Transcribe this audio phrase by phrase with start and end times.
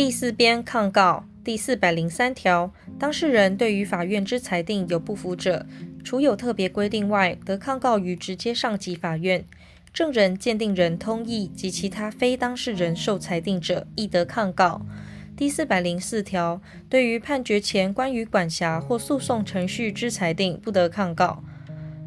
[0.00, 5.66] 第四编抗告第四百零三条，当事人对于法院之裁定有不服者，
[6.02, 9.44] 除有特别规定外，得抗告于直接上级法院。
[9.92, 14.80] 证人、鉴定人通译及其他非当事人受裁定者，亦得抗告。
[15.36, 21.44] 第四百零四条，对于判决前关于管辖或诉讼程序之裁定，不得抗告。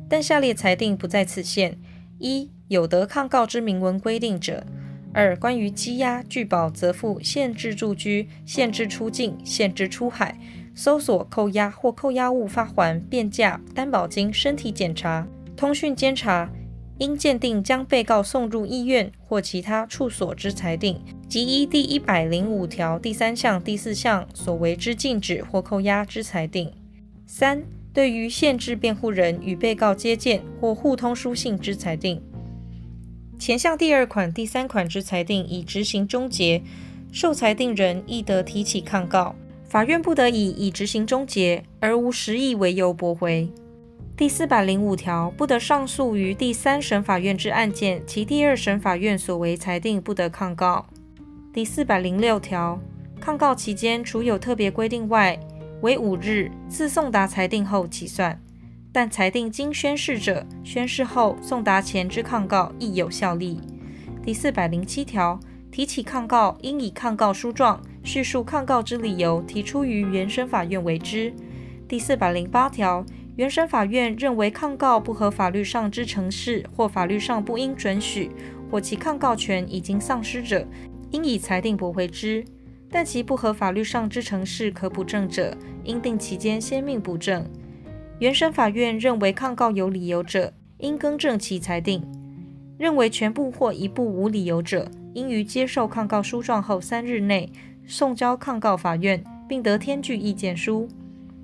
[0.09, 1.77] 但下列裁定不在此限：
[2.17, 4.63] 一、有得抗告之明文规定者；
[5.13, 10.37] 二、关于羁押、拒保、责付、限制住居、限制出境、限制出海、
[10.73, 16.49] 搜索、扣押或扣押物发还、变价、担保金、身体检查、通讯监察。
[16.99, 26.71] 应鉴定将被告送入医院或其他处所之裁定，及依第一百零五条第三项、第四项所为之禁止或扣押之裁定。
[27.25, 32.21] 三、对于限制辩护人与被告接见或互通书信之裁定。
[33.39, 36.61] 前项第二款、第三款之裁定已执行终结，
[37.11, 39.35] 受裁定人亦得提起抗告，
[39.67, 43.49] 法院不得以已执行终结而无实意为由驳回。
[44.15, 50.85] 第四百零五条，不得上诉于第三审法院之案件，其第二审法院所为裁定，不得抗告。
[51.51, 52.79] 第四百零六条，
[53.19, 55.37] 抗告期间，除有特别规定外，
[55.81, 58.39] 为五日，自送达裁定后起算。
[58.93, 63.59] 但裁定经宣示者，宣示后送达前之抗告亦有效力。
[64.23, 65.37] 第四百零七条，
[65.69, 71.33] 提起抗告，应以抗告书状叙述抗告之理由，提出于原审法院为之。
[71.89, 73.03] 第四百零八条。
[73.35, 78.29] 原审法院认为抗告不合法律上之程式，或法律上不应准许，
[78.69, 80.67] 或其抗告权已经丧失者，
[81.09, 82.43] 应以裁定驳回之；
[82.91, 87.43] 但其不合法律上之程式可补正者，应定期间先命补正。
[88.23, 91.99] 原审法院认为抗告有理由者，应更正其裁定；
[92.77, 97.51] 认为全部或一部无理由者，应于接受抗告书状后三日内
[97.85, 100.87] 送交抗告法院，并得填具意见书。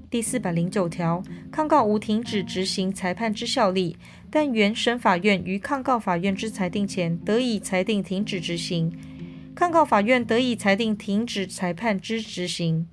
[0.10, 3.98] 第四百零九条，抗告无停止执行裁判之效力，
[4.30, 8.90] 但原审法院于抗告法院之裁定前，得以裁定停止执行；
[9.54, 12.88] 抗告法院得以裁定停止裁判之执行。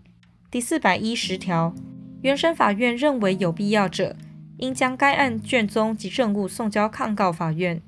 [0.51, 1.73] 第四百一十条，
[2.23, 4.17] 原审法院认为有必要者，
[4.57, 7.79] 应将该案卷宗及证物送交抗告法院；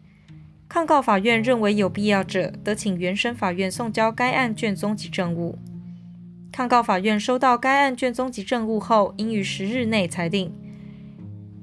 [0.69, 5.59] 抗告法院认为有必要者，得请原审法院送交该案卷宗及证物。
[6.53, 10.53] 抗告法院收到该案卷宗及证物后，应于十日内裁定。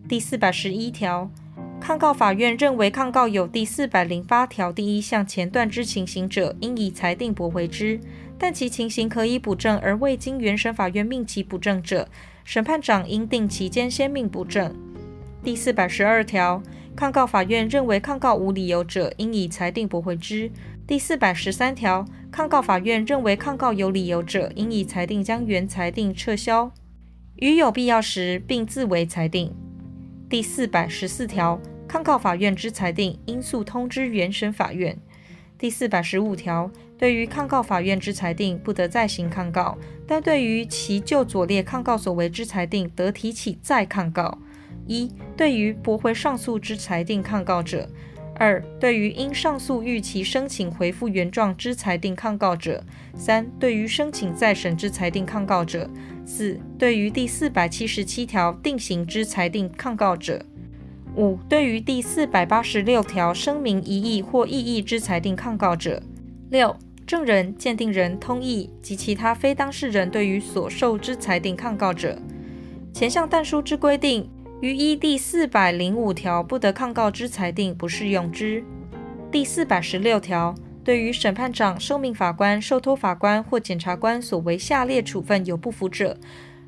[0.07, 1.29] 第四百十一条，
[1.81, 7.99] 抗告法院认为抗告有第四百零八条第一项前段之情形者，应以裁定驳回之；
[8.37, 12.07] 但其情形可以补正而未经原审法院命其补正者，
[12.45, 14.71] 审判长应定期间先命补正。
[15.43, 16.61] 第四百十二条，
[16.95, 20.51] 抗告法院认为抗告无理由者，应以裁定驳回之。
[20.85, 26.71] 第四百十三条，抗告法院认为抗告有理由者，应以裁定将原裁定撤销，
[27.37, 29.51] 于有必要时，并自为裁定。
[30.29, 34.95] 第四百十四条，抗告法院之裁定，应速通知原审法院。
[35.57, 44.37] 第四百十五条，对于抗告法院之裁定，不得再行抗告，但对于其就左列抗告所为之裁定，得提起再抗告。
[44.85, 47.89] 一、对于驳回上诉之裁定抗告者。
[48.37, 52.83] 二、对于因上诉逾期申请回复原状之裁定抗告者；
[53.15, 55.87] 三、对于申请再审之裁定抗告者；
[56.25, 60.37] 四、对于第四百七十七条定刑之裁定抗告者；
[61.15, 66.01] 五、对于第四百八十六条声明异议或异议之裁定抗告者；
[66.49, 66.75] 六、
[67.07, 72.17] 证人、鉴定人、通译及其他非当事人对于所受之裁定抗告者。
[72.93, 74.29] 前项但书之规定。
[74.61, 78.63] 于依第四百零五条不得抗告之裁定不适用之。
[79.29, 86.17] 第四百十六条，对于审判长、受命法官、受托法官或检察官所为下列处分有不服者，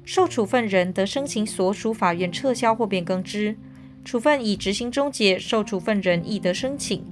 [0.04, 3.56] 受处分人得申请所属法院撤销或变更之。
[4.08, 7.04] 处分已执行终结，受处分人亦得申请，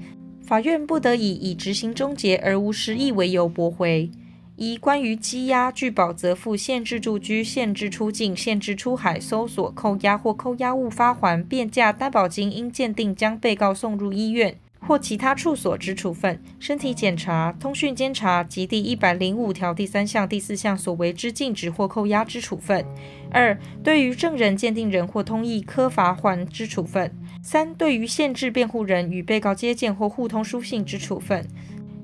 [0.41, 4.09] 法院不得以已执行终结而无实意为由驳回。
[4.55, 22.85] 一、关于羁押、拒保、责付、限制住居、限制出境、限制出海、搜索、扣押或扣押物发还、变价、担保金，应鉴定将被告送入医院或其他处所之处分；身体检查、通讯监察及第一百零五条第三项、第四项所为之禁止或扣押之处分。
[23.31, 27.11] 二、对于证人、鉴定人或通译科罚锾之处分。
[27.41, 31.47] 三、对于限制辩护人与被告接见或互通书信之处分。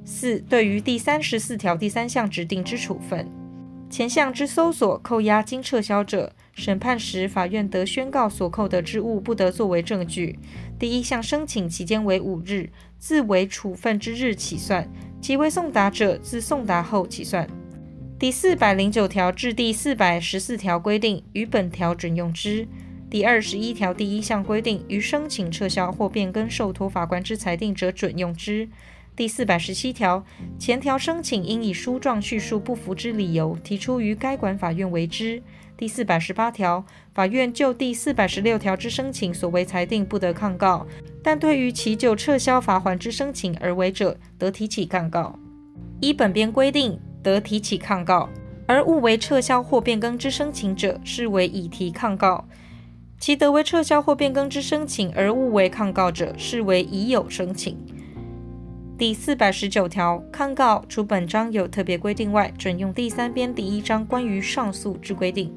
[0.04, 3.28] 四、对于第三十四条第三项指定之处分，
[3.90, 10.38] 前项之搜索、扣押经撤销者，审判时法院得宣告所扣的之物不得作为证据。
[10.78, 14.84] 第一项申请期间为五日，自为处分之日起算；
[15.22, 17.48] 其为送达者，自送达后起算。
[18.20, 22.68] 第四百零九条至第四百十四条规定，于本条准用之。
[23.10, 28.70] 第二十一条第一项规定，于申请撤销或变更受托法官之裁定者准用之。
[29.14, 30.24] 第四百十七条，
[30.58, 35.44] 前条申请应以书状叙述不服之理由，提出于该管法院为之。
[35.78, 40.88] 第四百十八条，法院就第四百十六条之申请所为裁定不得抗告，
[41.22, 45.38] 但对于其就撤销罚锾之申请而为者，得提起抗告。
[46.00, 48.30] 依本编规定，得提起抗告，
[48.66, 52.48] 而误为撤销或变更之申请者，视为已提抗告。
[53.20, 57.78] 其得为撤销或变更之申请而误为抗告者，视为已有申请。
[59.02, 65.52] 第四百十九条，抗告除本章有特别规定外，准用第三编第一章关于上诉之规定。